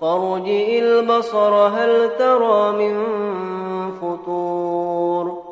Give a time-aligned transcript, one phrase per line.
[0.00, 3.04] فارجئ البصر هل ترى من
[4.00, 5.42] فطور.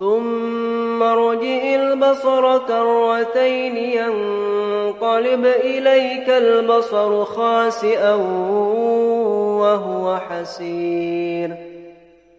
[0.00, 8.14] ثم ارجئ البصر كرتين ينقلب إليك البصر خاسئا
[9.60, 11.71] وهو حسير.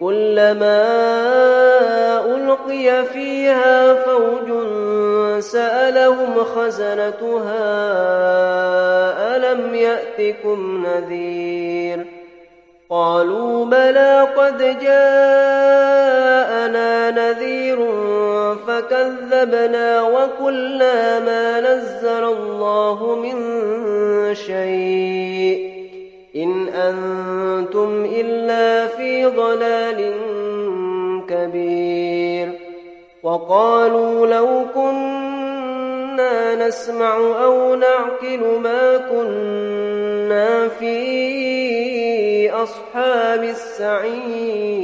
[0.00, 0.84] كلما
[2.26, 4.48] ألقي فيها فوج
[5.42, 7.66] سألهم خزنتها
[9.36, 12.04] ألم يأتكم نذير
[12.90, 16.00] قالوا بلى قد جاءنا
[17.10, 17.88] نذير
[18.66, 23.38] فكذبنا وقلنا ما نزل الله من
[24.34, 25.67] شيء
[26.38, 30.12] إن أنتم إلا في ضلال
[31.28, 32.52] كبير.
[33.22, 44.78] وقالوا لو كنا نسمع أو نعقل ما كنا في أصحاب السعير.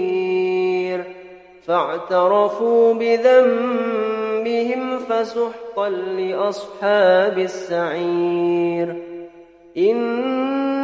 [1.66, 8.96] فاعترفوا بذنبهم فسحقا لأصحاب السعير.
[9.78, 10.83] إن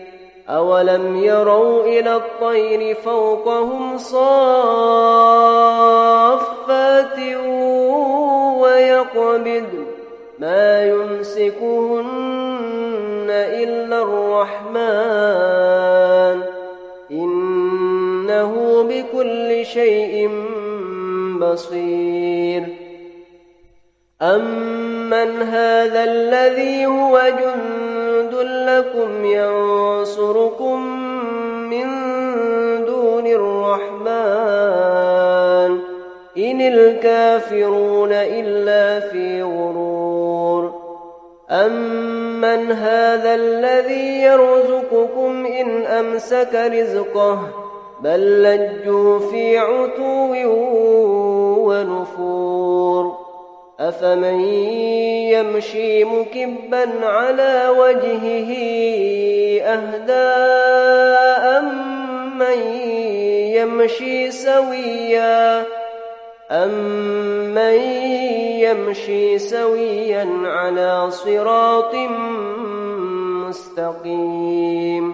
[0.49, 5.21] أولم يروا إلى الطير فوقهم صافات
[8.61, 9.85] ويقبض
[10.39, 12.41] ما يمسكهن
[13.29, 15.31] إلا الرحمن
[17.11, 20.29] إنه بكل شيء
[21.39, 22.63] بصير
[24.21, 28.10] أمن هذا الذي هو جند
[28.41, 30.85] لكم ينصركم
[31.69, 31.85] من
[32.85, 34.11] دون الرحمن.
[36.37, 40.73] إن الكافرون إلا في غرور.
[41.49, 47.39] أمن هذا الذي يرزقكم إن أمسك رزقه؟
[48.01, 50.33] بل لجوا في عتو
[51.69, 53.20] ونفور.
[53.81, 54.39] أفمن
[55.33, 58.49] يمشي مكبا على وجهه
[59.61, 61.61] أهداء
[62.37, 62.59] من
[63.57, 65.65] يمشي سويا
[66.51, 67.81] أمن
[68.61, 71.95] يمشي سويا على صراط
[73.47, 75.13] مستقيم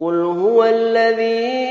[0.00, 1.70] قل هو الذي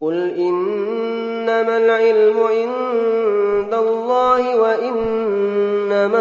[0.00, 6.20] قل إنما العلم عند الله وإنما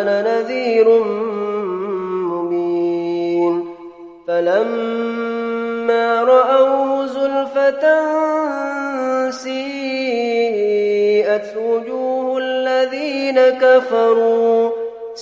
[0.00, 1.04] أنا نذير
[2.32, 3.64] مبين
[4.28, 8.10] فلما رأوه زلفة
[9.30, 10.76] سيئت
[11.56, 14.71] وجوه الذين كفروا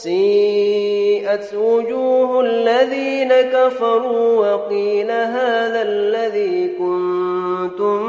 [0.02, 8.00] سيئت وجوه الذين كفروا وقيل هذا الذي كنتم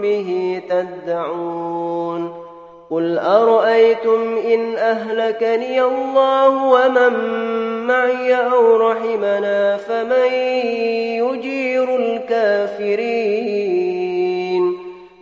[0.00, 2.48] به تدعون
[2.90, 7.12] قل أرأيتم إن أهلكني الله ومن
[7.86, 10.32] معي أو رحمنا فمن
[11.20, 13.67] يجير الكافرين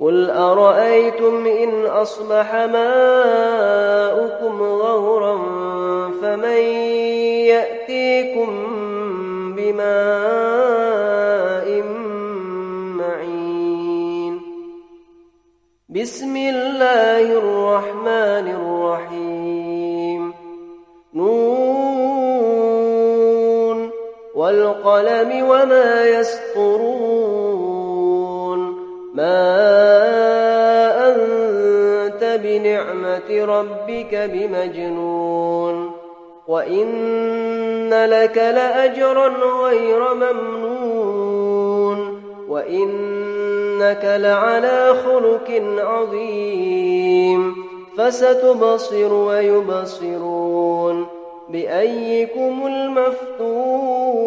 [0.00, 5.36] قل أرأيتم إن أصبح ماؤكم غورا
[6.22, 6.60] فمن
[7.48, 8.48] يأتيكم
[9.56, 9.86] بماء
[12.98, 14.40] معين
[15.88, 20.32] بسم الله الرحمن الرحيم
[21.14, 21.66] نون
[24.34, 27.46] والقلم وما يسطرون
[29.14, 29.85] ما
[32.58, 35.90] بنعمة ربك بمجنون
[36.48, 39.28] وإن لك لأجرا
[39.62, 41.46] غير ممنون
[42.48, 47.54] وإنك لعلى خلق عظيم
[47.98, 51.06] فستبصر ويبصرون
[51.48, 54.26] بأيكم المفتون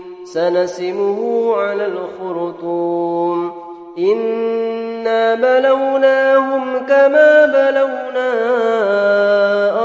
[0.33, 3.51] سنسمه على الخرطوم.
[3.97, 8.31] إنا بلوناهم كما بلونا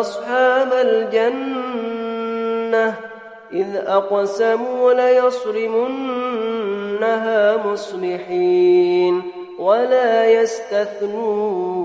[0.01, 1.75] أصحاب الجنة.
[3.53, 6.07] إذ أقسموا ليصرمنها
[7.67, 9.23] مصلحين
[9.59, 11.77] ولا يستثنون.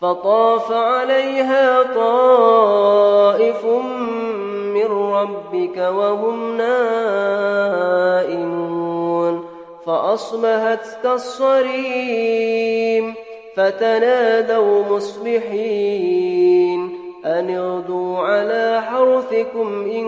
[0.00, 4.01] فطاف عليها طائف من
[5.22, 7.12] ربك وهم نائمون
[9.86, 12.34] فأصبحت كالصريم
[13.56, 16.22] فتنادوا مصبحين
[17.24, 17.50] أن
[18.80, 20.06] حرثكم إن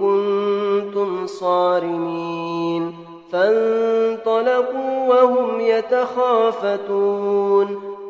[0.00, 2.94] كنتم صارمين
[3.32, 7.16] فانطلقوا وهم يتخافتون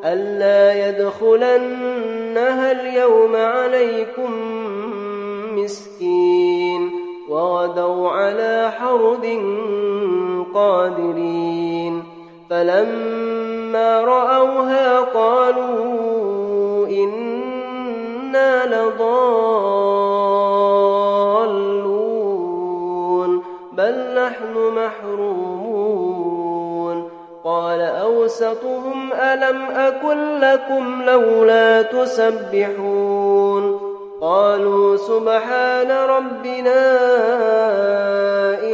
[0.05, 4.33] ألا يدخلنها اليوم عليكم
[5.67, 6.91] مسكين
[7.29, 9.27] وغدوا على حرد
[10.55, 12.05] قادرين
[12.51, 19.07] فلما رأوها قالوا إنا لضالون
[23.73, 26.17] بل نحن محرومون
[27.45, 33.16] قال أوسطهم ألم أكن لكم لولا تسبحون
[34.21, 36.83] قالوا سبحان ربنا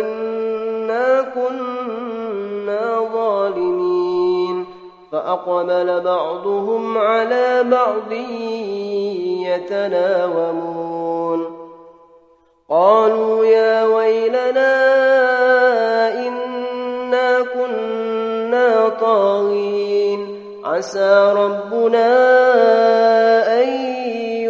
[0.00, 4.66] إنا كنا ظالمين.
[5.12, 8.12] فأقبل بعضهم على بعض
[9.46, 11.40] يتناومون.
[12.70, 14.74] قالوا يا ويلنا
[16.28, 20.20] إنا كنا طاغين.
[20.64, 22.08] عسى ربنا
[23.62, 23.91] أن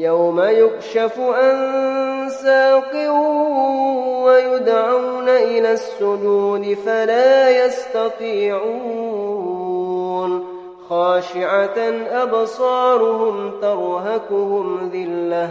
[0.00, 3.12] يوم يكشف عن ساق
[4.24, 8.60] ويدعون إلى السجود فلا يستطيعون.
[10.88, 11.78] خاشعة
[12.10, 15.50] أبصارهم ترهكهم ذلة.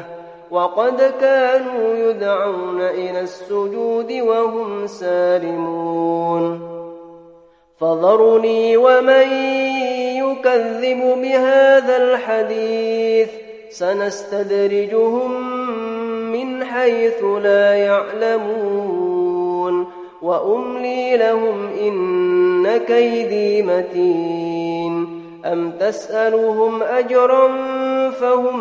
[0.51, 6.61] وقد كانوا يدعون إلى السجود وهم سالمون.
[7.79, 9.31] فذرني ومن
[10.17, 13.48] يكذب بهذا الحديث.
[13.69, 15.41] سنستدرجهم
[16.31, 19.19] من حيث لا يعلمون
[20.21, 27.47] وأملي لهم إن كيدي متين أم تسألهم أجرا
[28.11, 28.59] فهم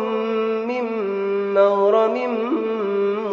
[0.67, 0.83] من
[1.53, 2.17] مغرم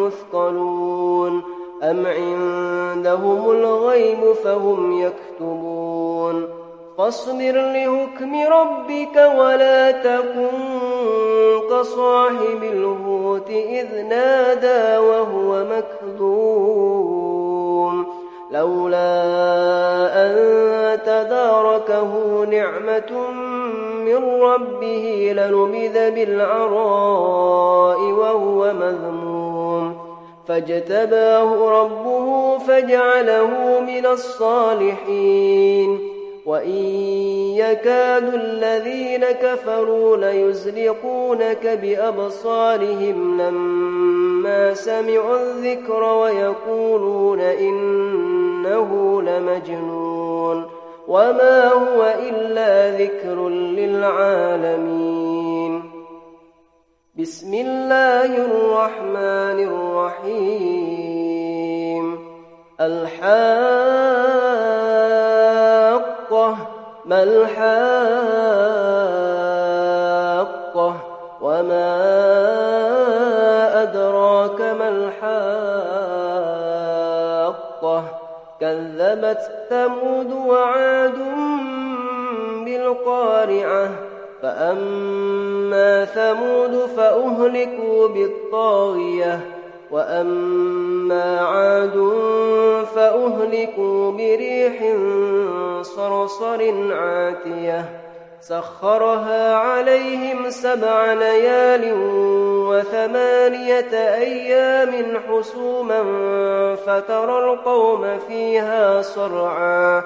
[0.00, 1.42] مثقلون
[1.82, 6.48] أم عندهم الغيب فهم يكتبون
[6.98, 10.95] فاصبر لحكم ربك ولا تكن
[11.70, 17.06] كصاحب الهوت إذ نادى وهو مكذوم
[18.50, 19.22] لولا
[20.26, 20.34] أن
[21.06, 23.30] تداركه نعمة
[24.04, 29.96] من ربه لنبذ بالعراء وهو مذموم.
[30.48, 36.00] فاجتباه ربه فجعله من الصالحين.
[36.46, 36.84] وإن
[37.56, 50.66] يكاد الذين كفروا ليزلقونك بأبصارهم لما سمعوا الذكر ويقولون إنه لمجنون
[51.08, 54.96] وما هو إلا ذكر للعالمين
[57.18, 59.60] بسم الله الرحمن
[60.26, 61.16] الرحيم
[62.80, 64.06] الحاقة
[67.06, 67.56] ما الحاقة
[71.40, 71.96] وما
[73.82, 75.86] أدراك ما الحاقة؟
[78.60, 81.18] كذبت ثمود وعاد
[82.64, 83.90] بالقارعة
[84.42, 89.55] فأما ثمود فأهلكوا بالطاغية.
[89.90, 92.10] وأما عاد
[92.94, 94.94] فأهلكوا بريح
[95.82, 97.84] صرصر عاتية
[98.40, 101.92] سخرها عليهم سبع ليال
[102.68, 106.02] وثمانية أيام حسوما
[106.74, 110.02] فترى القوم فيها صرعا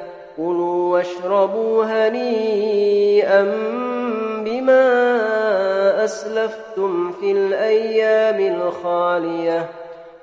[0.37, 3.41] كلوا واشربوا هنيئا
[4.45, 5.01] بما
[6.03, 9.65] أسلفتم في الأيام الخالية.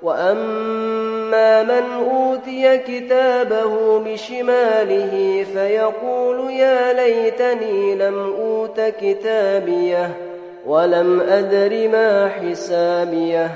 [0.01, 10.09] وأما من أوتي كتابه بشماله فيقول يا ليتني لم أوت كتابيه
[10.65, 13.51] ولم أدر ما حسابيه.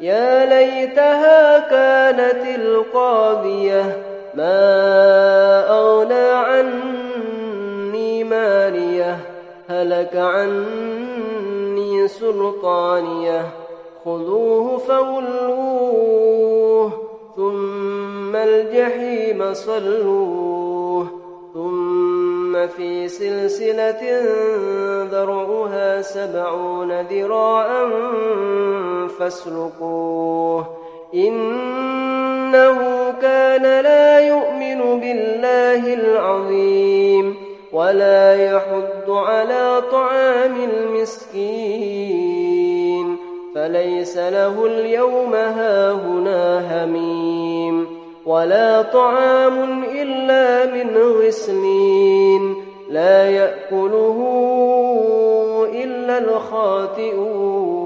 [0.00, 3.96] يا ليتها كانت القاضية.
[4.36, 9.18] ما أغنى عني ماليه
[9.68, 13.46] هلك عني سلطانيه.
[14.04, 16.12] خذوه فغلوه
[17.36, 21.06] ثم الجحيم صلوه.
[21.54, 24.22] ثم في سلسلة
[25.10, 27.90] ذرعها سبعون ذراعا
[29.18, 30.85] فاسلكوه.
[31.14, 32.78] إنه
[33.22, 37.34] كان لا يؤمن بالله العظيم
[37.72, 42.36] ولا يحض على طعام المسكين
[43.54, 47.86] فليس له اليوم هاهنا هميم
[48.26, 52.56] ولا طعام إلا من غسلين
[52.90, 54.18] لا يأكله
[55.74, 57.85] إلا الخاطئون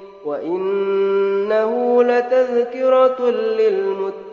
[0.25, 3.29] وإنه لتذكرة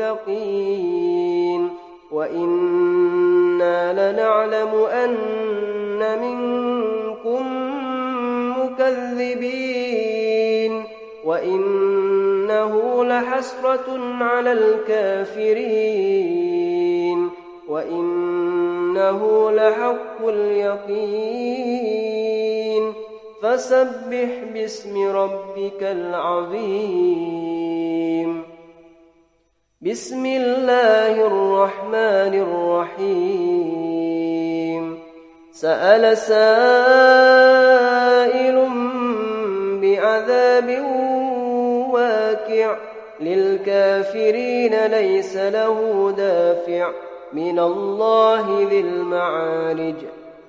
[0.07, 1.68] للمتقين
[2.12, 7.42] وإنا لنعلم أن منكم
[8.59, 9.64] مكذبين
[11.24, 15.98] وإنه لحسرة على الكافرين
[17.68, 18.29] وإن
[18.98, 20.85] إنه لحق اليقين
[23.42, 27.18] فسبح باسم ربك العظيم.
[29.81, 32.35] بسم الله الرحمن
[32.98, 33.79] الرحيم.
[35.53, 36.38] سأل سائل
[39.83, 40.68] بعذاب
[41.90, 42.77] واقع
[43.20, 46.90] للكافرين ليس له دافع
[47.33, 49.94] من الله ذي المعارج.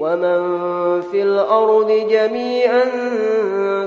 [0.00, 0.40] ومن
[1.00, 2.84] في الأرض جميعا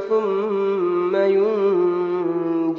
[0.10, 2.74] ثم ينجيه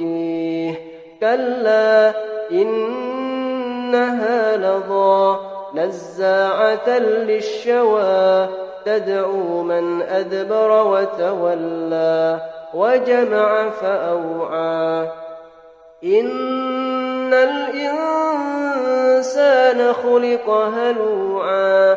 [1.21, 2.15] كلا
[2.53, 5.37] إنها لظى
[5.75, 8.49] نزاعة للشوى
[8.85, 12.41] تدعو من أدبر وتولى
[12.75, 15.09] وجمع فأوعى
[16.05, 18.73] إن الإنسان
[19.93, 21.97] خلق هلوعا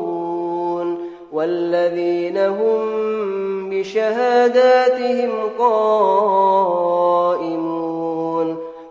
[1.31, 7.11] والذين هم بشهاداتهم قائمون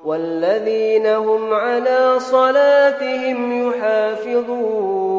[0.05, 5.11] والذين هم على صلاتهم يحافظون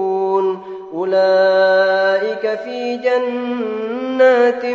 [0.94, 4.66] أولئك في جنات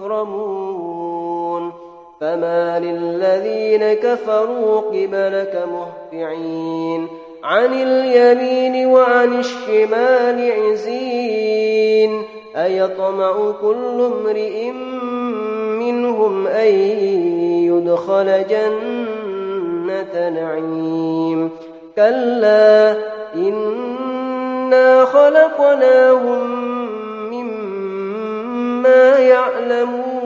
[0.00, 1.72] مكرمون
[2.20, 7.08] فما للذين كفروا قبلك مهطعين
[7.44, 12.22] عن اليمين وعن الشمال عزين
[12.56, 14.70] أيطمع كل امرئ
[15.80, 16.74] منهم أن
[17.64, 21.50] يدخل جنة نعيم.
[21.96, 22.96] كلا
[23.34, 26.50] إنا خلقناهم
[27.30, 30.20] مما يعلمون.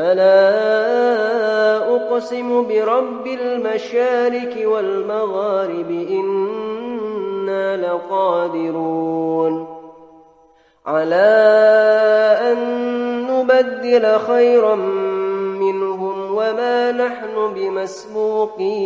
[0.00, 9.66] فلا أقسم برب المشارك والمغارب إنا لقادرون
[10.86, 11.36] على
[12.42, 12.58] أن
[13.30, 14.74] نبدل خيرا
[15.60, 18.80] منهم وما نحن بمسبوقين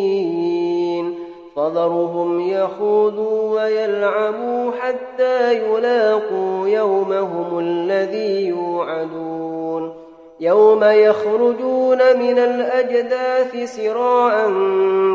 [1.57, 10.04] فذرهم يخوضوا ويلعبوا حتى يلاقوا يومهم الذي يوعدون
[10.41, 14.47] يوم يخرجون من الأجداث سراعا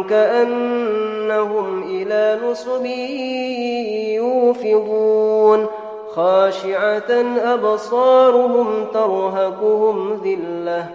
[0.09, 2.85] كأنهم إلى نصب
[4.15, 5.67] يوفضون.
[6.15, 7.11] خاشعة
[7.53, 10.85] أبصارهم ترهقهم ذلة.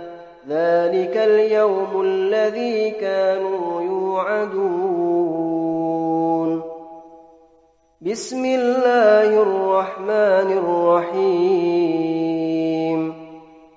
[0.49, 4.65] ذلك اليوم الذي كانوا يوعدون.
[8.01, 13.24] بسم الله الرحمن الرحيم.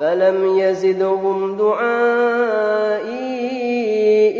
[0.00, 3.14] فلم يزدهم دعائي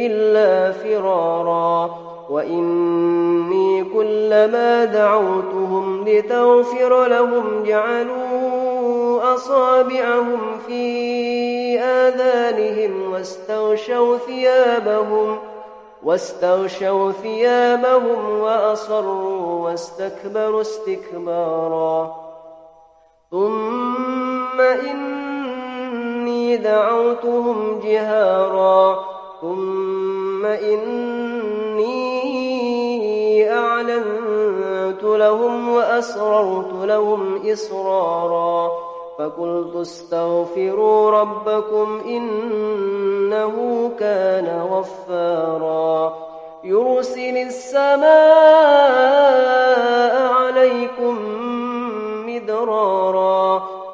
[0.07, 2.05] إلا فرارا.
[2.31, 15.39] وإني كلما دعوتهم لتغفر لهم جعلوا أصابعهم في آذانهم واستغشوا ثيابهم
[16.03, 22.17] واستغشوا ثيابهم وأصروا واستكبروا استكبارا.
[23.31, 24.61] ثم
[26.57, 29.05] دعوتهم جهارا.
[29.41, 32.05] ثم إني
[33.53, 38.71] أعلنت لهم وأسررت لهم إسرارا.
[39.19, 43.55] فقلت استغفروا ربكم إنه
[43.99, 46.15] كان غفارا.
[46.65, 48.05] يرسل السماء
[50.33, 51.19] عليكم
[52.27, 53.63] مدرارا.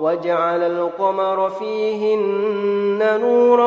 [0.00, 3.66] وجعل القمر فيهن نورا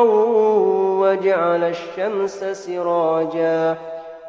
[1.00, 3.76] وجعل الشمس سراجا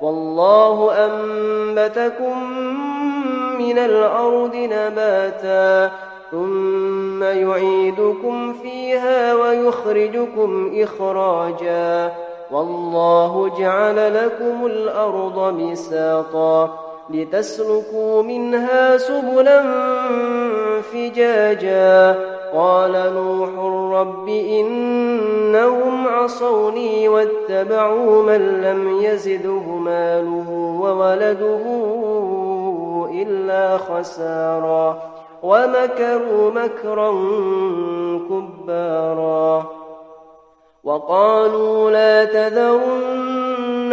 [0.01, 2.43] والله أنبتكم
[3.59, 5.91] من الأرض نباتا
[6.31, 12.13] ثم يعيدكم فيها ويخرجكم إخراجا
[12.51, 19.63] والله جعل لكم الأرض بساطا لتسلكوا منها سبلا
[20.81, 22.15] فجاجا.
[22.53, 23.49] قال نوح
[23.99, 31.61] رب إنهم عصوني واتبعوا من لم يزده ماله وولده
[33.11, 35.01] إلا خسارا.
[35.43, 37.11] ومكروا مكرا
[38.29, 39.65] كبارا.
[40.83, 43.28] وقالوا لا تذرن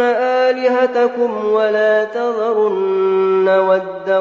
[0.01, 4.19] آلهتكم ولا تذرن ودا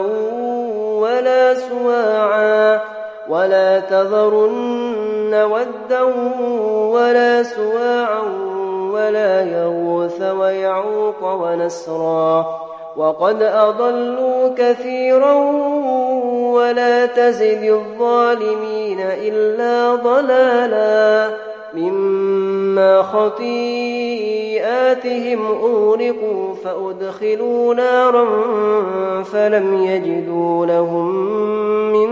[1.00, 2.80] ولا سواعا
[3.28, 6.02] ولا تذرن ودا
[6.92, 8.22] ولا سواعا
[8.92, 12.46] ولا يغوث ويعوق ونسرا
[12.96, 15.34] وقد أضلوا كثيرا
[16.52, 21.30] ولا تزد الظالمين إلا ضلالا
[21.76, 23.66] مما خطيئاتهم
[25.46, 28.26] أغرقوا فأدخلوا نارا
[29.22, 31.14] فلم يجدوا لهم
[31.92, 32.08] من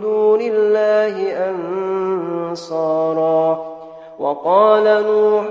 [0.00, 1.32] دون الله
[2.50, 3.76] أنصارا.
[4.18, 5.44] وقال نوح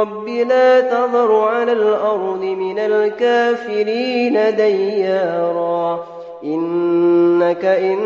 [0.00, 6.17] رب لا تذر على الأرض من الكافرين ديارا.
[6.44, 7.98] إنك إن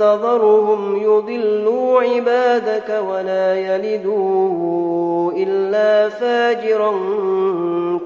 [0.00, 6.94] تذرهم يضلوا عبادك ولا يلدوا إلا فاجرا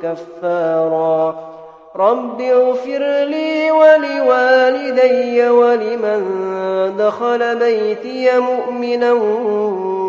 [0.03, 1.53] كفارا.
[1.97, 6.23] رب اغفر لي ولوالدي ولمن
[6.99, 9.13] دخل بيتي مؤمنا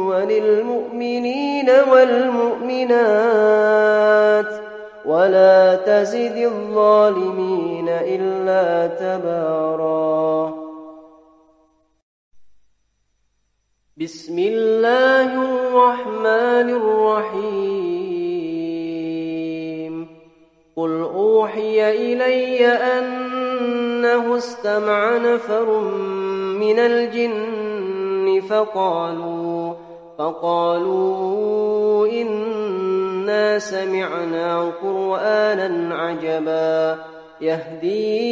[0.09, 3.13] وللمؤمنين والمؤمنات.
[5.05, 10.53] ولا تزد الظالمين إلا تبارا.
[13.97, 18.13] بسم الله الرحمن الرحيم.
[20.77, 25.81] قل أوحي إلي أنه استمع نفر
[26.59, 29.73] من الجن فقالوا
[30.17, 32.07] فقالوا
[33.23, 36.97] إنا سمعنا قرآنا عجبا
[37.41, 38.25] يهدي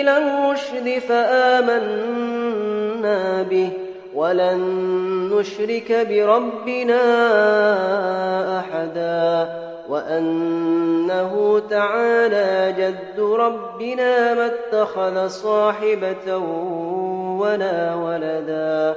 [0.00, 2.62] إلى الرشد فآمنا
[3.42, 3.70] به
[4.14, 4.60] ولن
[5.32, 7.00] نشرك بربنا
[8.58, 9.48] أحدا
[9.88, 16.36] وأنه تعالى جد ربنا ما اتخذ صاحبة
[17.38, 18.96] ولا ولدا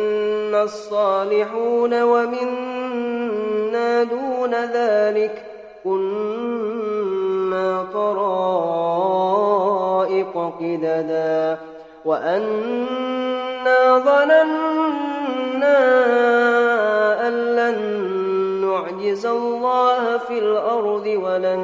[0.55, 5.43] الصالحون ومنا دون ذلك
[5.83, 9.31] كنا طرائق
[10.59, 11.57] قددا
[12.05, 15.77] وأنا ظننا
[17.27, 17.77] أن لن
[18.61, 21.59] نعجز الله في الأرض ولن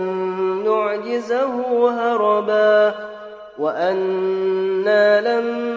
[0.66, 2.94] نعجزه هربا
[3.60, 5.77] وأنا لما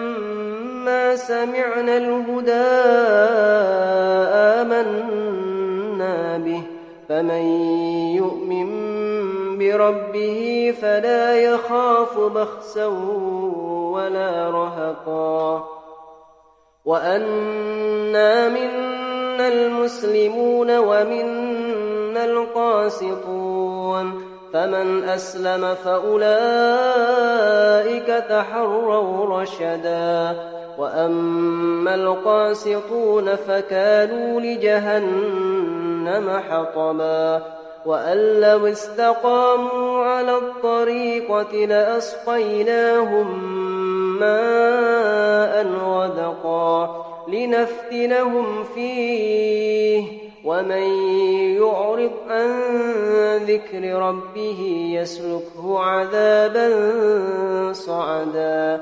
[1.15, 2.51] سمعنا الهدى
[4.61, 6.61] آمنا به.
[7.09, 7.43] فمن
[8.15, 8.67] يؤمن
[9.57, 12.85] بربه فلا يخاف بخسا
[13.91, 15.67] ولا رهقا.
[16.85, 24.21] وأنا منا المسلمون ومنا القاسطون.
[24.53, 26.25] فمن أسلم فأولئك
[28.29, 30.35] تحروا رشدا.
[30.81, 37.41] وأما القاسطون فكانوا لجهنم حطبا
[37.85, 43.27] وأن لو استقاموا على الطريقة لأسقيناهم
[44.19, 50.03] ماء غدقا لنفتنهم فيه
[50.45, 50.83] ومن
[51.61, 52.51] يعرض عن
[53.37, 56.73] ذكر ربه يسلكه عذابا
[57.73, 58.81] صعدا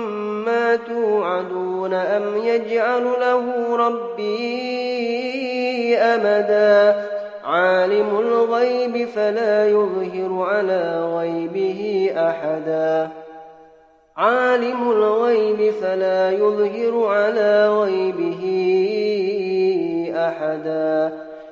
[0.45, 4.81] ما توعدون أم يجعل له ربي
[5.97, 7.05] أمدا؟
[7.43, 13.09] عالم الغيب فلا يظهر على غيبه أحدا.
[14.17, 18.41] عالم الغيب فلا يظهر على غيبه
[20.15, 21.11] أحدا.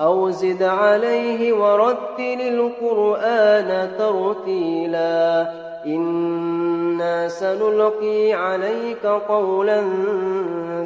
[0.00, 5.52] أو زد عليه ورتل القرآن ترتيلا.
[5.86, 9.84] إنا سنلقي عليك قولا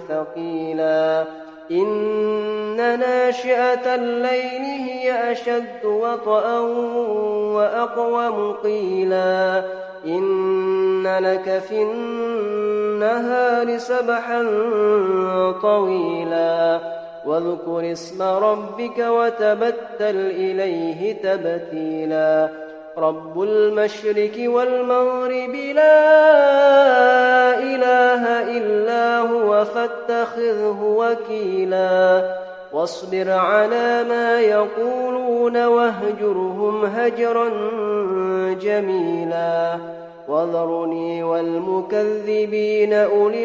[0.09, 1.25] ثقيلا.
[1.71, 6.59] إن ناشئة الليل هي أشد وطئا
[7.55, 9.65] وأقوم قيلا.
[10.07, 14.43] إن لك في النهار سبحا
[15.63, 17.02] طويلا.
[17.27, 22.49] واذكر اسم ربك وتبتل إليه تبتيلا.
[22.99, 25.99] رب المشرك والمغرب لا
[27.59, 32.25] إله إلا هو فاتخذه وكيلا.
[32.73, 37.49] واصبر على ما يقولون واهجرهم هجرا
[38.55, 39.79] جميلا.
[40.29, 43.45] وذرني والمكذبين أولي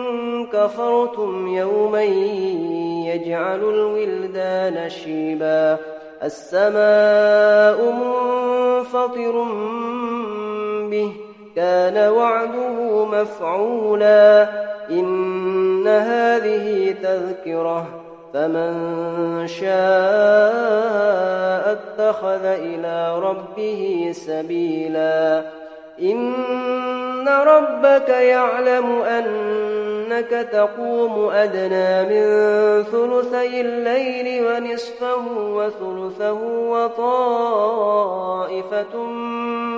[0.53, 2.03] كفرتم يوما
[3.13, 5.77] يجعل الولدان شيبا.
[6.23, 9.43] السماء منفطر
[10.89, 11.13] به
[11.55, 14.49] كان وعده مفعولا.
[14.89, 17.87] إن هذه تذكرة
[18.33, 18.73] فمن
[19.47, 19.71] شاء
[21.71, 25.43] اتخذ إلى ربه سبيلا.
[26.01, 29.01] إن ربك يعلم
[30.11, 32.23] أنك تقوم أدنى من
[32.83, 38.23] ثلثي الليل ونصفه وثلثه وطائفة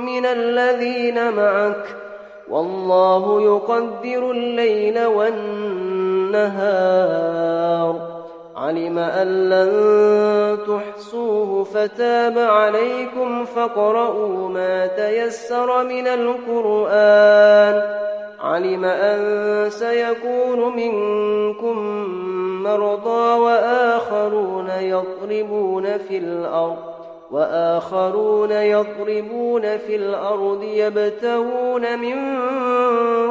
[0.02, 1.86] من الذين معك
[2.50, 6.54] والله يقدر الليل والنهار
[8.64, 17.82] علم أن لن تحصوه فتاب عليكم فاقرؤوا ما تيسر من القرآن.
[18.40, 21.78] علم أن سيكون منكم
[22.64, 26.93] مرضى وآخرون يضربون في الأرض.
[27.34, 32.16] وآخرون يضربون في الأرض يبتغون من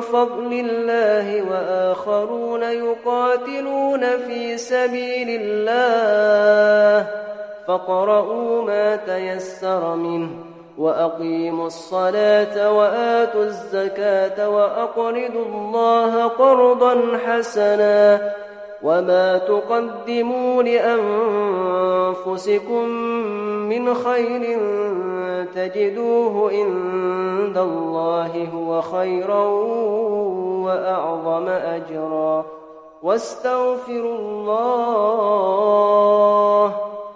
[0.00, 7.06] فضل الله وآخرون يقاتلون في سبيل الله
[7.68, 10.30] فاقرؤوا ما تيسر منه
[10.78, 18.32] وأقيموا الصلاة وآتوا الزكاة وأقرضوا الله قرضا حسنا
[18.82, 20.62] وما تقدموا
[22.22, 22.88] لأنفسكم
[23.72, 24.58] من خير
[25.54, 29.44] تجدوه عند الله هو خيرا
[30.64, 32.46] وأعظم أجرا.
[33.02, 35.14] واستغفروا الله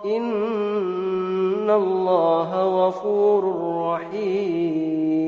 [0.05, 2.51] إن الله
[2.87, 3.43] غفور
[3.93, 5.27] رحيم.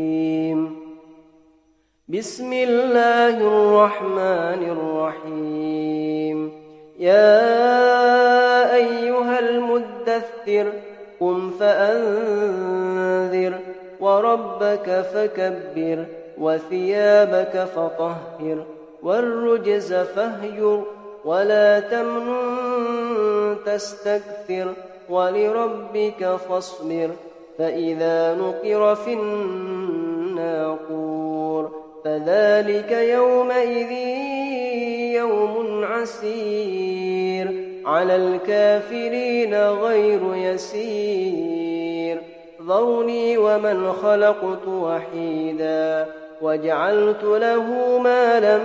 [2.08, 6.52] بسم الله الرحمن الرحيم.
[6.98, 10.72] يا أيها المدثر
[11.20, 13.54] قم فأنذر
[14.00, 16.04] وربك فكبر
[16.38, 18.64] وثيابك فطهر
[19.02, 20.82] والرجز فاهجر
[21.24, 24.72] ولا تمنن تستكثر
[25.08, 27.10] ولربك فاصبر
[27.58, 30.88] فإذا نقر في الناقور
[32.04, 33.90] فذلك يومئذ
[35.16, 42.18] يوم عسير على الكافرين غير يسير.
[42.68, 46.06] ذرني ومن خلقت وحيدا
[46.42, 48.58] وجعلت له مالا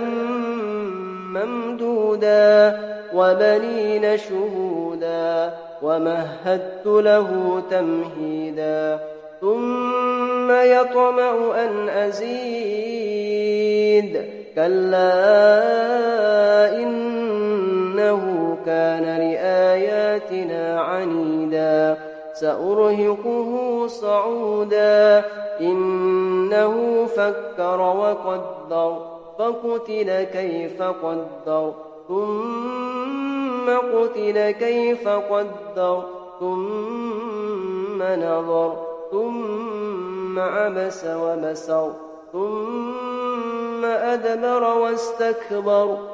[1.34, 2.80] ممدودا
[3.14, 5.50] وبنين شهودا
[5.82, 8.98] ومهدت له تمهيدا.
[9.40, 13.24] ثم يطمع أن أزيد.
[14.54, 15.64] كلا
[18.04, 21.98] إنه كان لآياتنا عنيدا
[22.34, 25.24] سأرهقه صعودا.
[25.60, 28.96] إنه فكر وقدر
[29.38, 31.72] فقتل كيف قدر
[32.08, 36.02] ثم قتل كيف قدر
[36.40, 38.76] ثم نظر
[39.10, 41.90] ثم عبس وبسر
[42.32, 46.13] ثم أدبر واستكبر.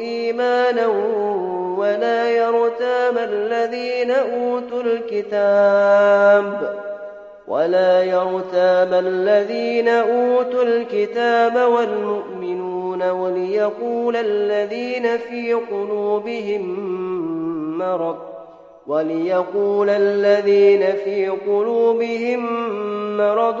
[0.00, 0.86] إيمانا
[1.78, 6.80] ولا يرتاب الذين أوتوا الكتاب
[7.48, 16.62] ولا يرتاب الذين أوتوا الكتاب والمؤمنون وليقول الذين في قلوبهم
[17.78, 18.16] مرض
[18.86, 22.46] وليقول الذين في قلوبهم
[23.16, 23.60] مرض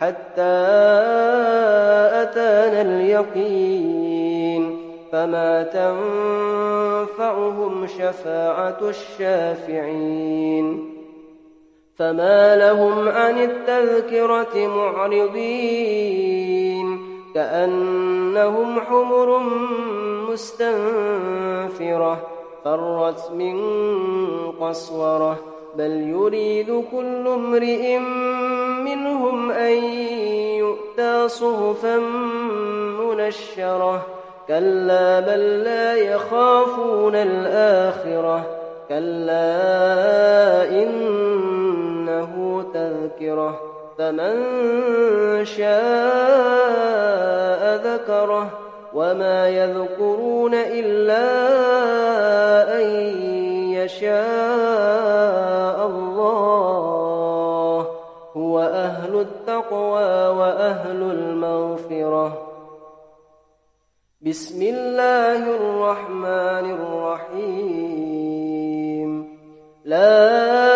[0.00, 0.56] حتى
[2.22, 4.62] أتانا اليقين.
[5.12, 5.62] فما
[7.08, 10.66] تنفعهم شفاعة الشافعين.
[11.96, 16.75] فما لهم عن التذكرة معرضين.
[17.36, 19.38] كأنهم حمر
[20.30, 22.18] مستنفرة
[22.64, 23.56] فرت من
[24.60, 25.36] قسورة.
[25.76, 27.98] بل يريد كل امرئ
[28.84, 29.72] منهم أن
[30.58, 31.96] يؤتى صحفا
[33.00, 34.06] منشرة.
[34.48, 38.46] كلا بل لا يخافون الآخرة.
[38.88, 39.42] كلا
[40.82, 43.75] إنه تذكرة.
[43.98, 44.34] فمن
[45.44, 45.76] شاء
[47.76, 48.50] ذكره
[48.94, 51.26] وما يذكرون إلا
[52.80, 52.86] أن
[53.72, 54.16] يشاء
[55.86, 57.86] الله
[58.36, 62.42] هو أهل التقوى وأهل المغفرة.
[64.22, 68.06] بسم الله الرحمن الرحيم.
[69.84, 70.75] لا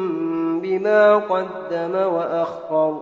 [0.71, 3.01] بما قدم وأخر.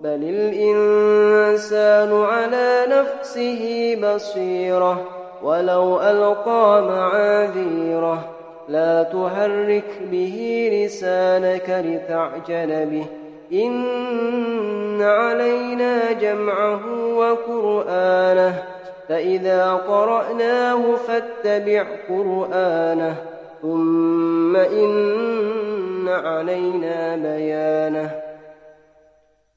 [0.00, 5.00] بل الإنسان على نفسه بصيرة
[5.42, 8.28] ولو ألقى معاذيره.
[8.68, 13.04] لا تحرك به لسانك لتعجل به.
[13.52, 18.62] إن علينا جمعه وقرآنه.
[19.08, 23.16] فإذا قرأناه فاتبع قرآنه.
[23.62, 28.20] ثم إن علينا بيانه.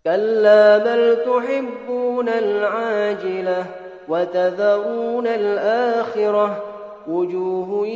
[0.06, 3.66] كلا بل تحبون العاجلة
[4.08, 6.64] وتذرون الآخرة.
[7.08, 7.88] وجوه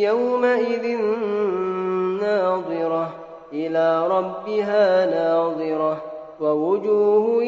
[0.00, 0.96] يومئذ
[2.22, 3.12] ناظرة.
[3.52, 6.02] إلى ربها ناظرة.
[6.40, 7.44] ووجوه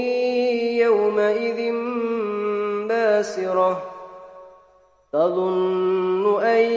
[0.77, 1.73] يومئذ
[2.89, 3.83] باسرة.
[5.13, 6.73] تظن أن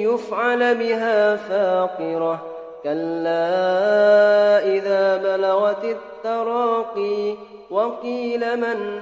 [0.00, 2.57] يفعل بها فاقرة.
[2.84, 7.34] كلا إذا بلغت التراقي
[7.70, 9.00] وقيل من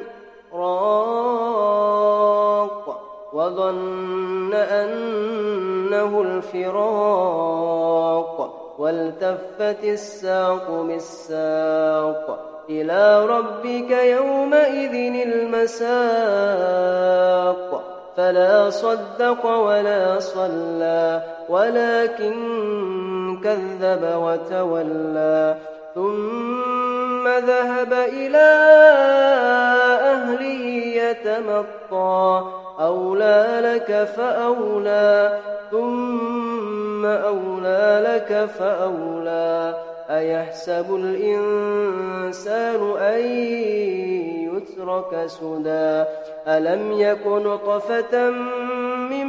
[0.53, 1.67] راق
[3.33, 7.57] وظن أنه الفراق
[8.79, 12.39] والتفت الساق بالساق
[12.71, 14.95] إلى ربك يومئذ
[15.29, 16.57] المساق
[18.17, 25.57] فلا صدق ولا صلى ولكن كذب وتولى
[25.95, 28.49] ثم ذهب إلى
[30.03, 30.67] أهله
[30.97, 32.43] يتمطى
[32.81, 35.39] أولى لك فأولى
[35.71, 39.75] ثم أولى لك فأولى.
[40.11, 43.21] أيحسب الإنسان أن
[44.57, 46.05] يترك سدى؟
[46.49, 48.31] ألم يك نطفة
[49.11, 49.27] من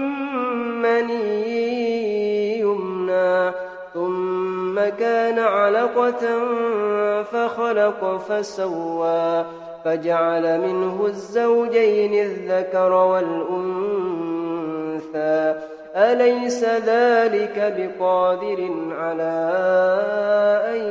[0.82, 3.52] مني يمنى؟
[3.98, 6.24] ثم كان علقة
[7.24, 9.46] فخلق فسوى
[9.86, 13.78] فجعل منه الزوجين الذكر والأنثى.
[15.96, 19.38] أليس ذلك بقادر على
[20.74, 20.82] أن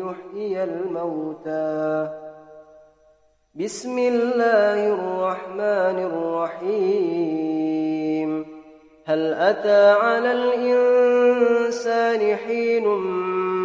[0.00, 2.08] يحيي الموتى؟
[3.54, 5.98] بسم الله الرحمن
[6.60, 8.29] الرحيم.
[9.10, 12.88] هل أتى على الإنسان حين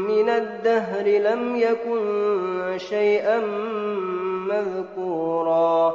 [0.07, 3.39] من الدهر لم يكن شيئا
[4.49, 5.93] مذكورا؟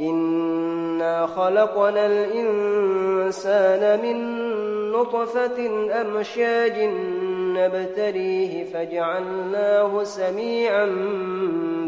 [0.00, 4.50] إنا خلقنا الإنسان من
[4.92, 5.70] نطفة
[6.00, 6.90] أمشاج
[7.56, 10.86] نبتليه فجعلناه سميعا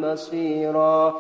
[0.05, 1.15] بصيرا.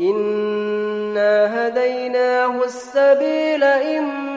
[0.00, 4.31] إنا هديناه السبيل إما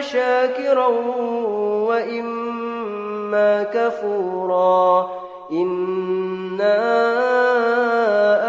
[0.00, 0.86] شاكرا
[1.86, 5.10] وإما كفورا.
[5.52, 6.78] إنا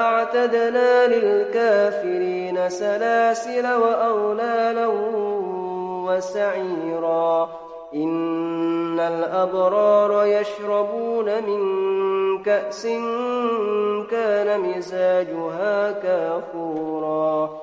[0.01, 4.87] أعتدنا للكافرين سلاسل وأغلالا
[6.07, 7.49] وسعيرا.
[7.95, 11.63] إن الأبرار يشربون من
[12.43, 12.87] كأس
[14.11, 17.62] كان مزاجها كافورا.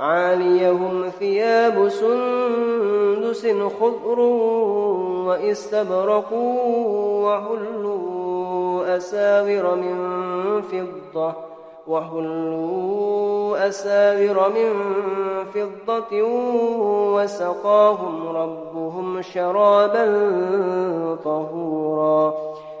[0.00, 3.46] عاليهم ثياب سندس
[3.80, 4.20] خضر
[5.28, 6.56] واستبرقوا
[7.26, 9.96] وحلوا أساور من
[10.62, 11.32] فضة
[11.88, 14.72] وحلوا أساور من
[15.54, 16.22] فضة
[17.14, 20.06] وسقاهم ربهم شرابا
[21.24, 22.34] طهورا.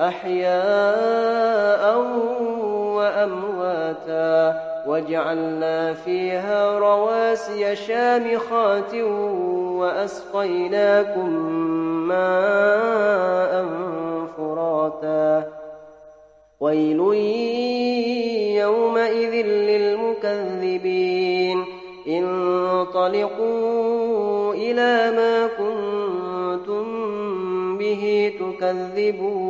[0.00, 1.82] أحياء
[2.96, 8.94] وأمواتا وجعلنا فيها رواسي شامخات
[9.80, 11.30] وأسقيناكم
[12.08, 13.64] ماء
[14.36, 15.44] فراتا.
[16.60, 17.00] ويل
[18.56, 21.58] يومئذ للمكذبين.
[22.08, 23.54] انطلقوا
[24.54, 26.84] إلى ما كنتم
[27.78, 29.49] به تكذبون.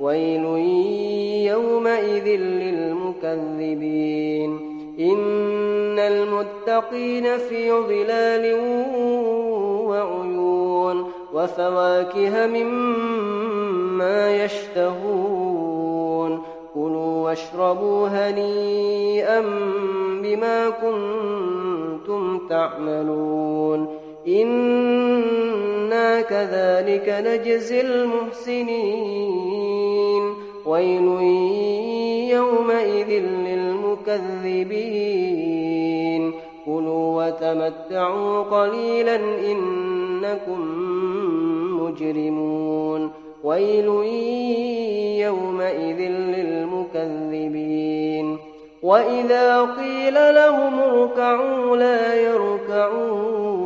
[0.00, 0.44] ويل
[1.52, 4.50] يومئذ للمكذبين.
[5.00, 8.54] إن المتقين في ظلال
[9.88, 16.42] وعيون وفواكه مما يشتهون.
[16.74, 19.40] كلوا واشربوا هنيئا
[20.22, 23.95] بما كنتم تعملون.
[24.28, 29.16] إنا كذلك نجزي المحسنين
[30.66, 31.04] ويل
[32.30, 33.10] يومئذ
[33.46, 34.86] للمكذبين
[36.66, 39.16] كلوا وتمتعوا قليلا
[39.52, 40.60] إنكم
[41.82, 43.10] مجرمون
[43.44, 43.86] ويل
[45.26, 46.00] يومئذ
[46.36, 47.66] للمكذبين
[48.82, 53.65] وإذا قيل لهم اركعوا لا يركعون